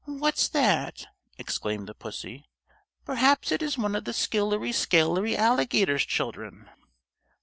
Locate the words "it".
3.51-3.61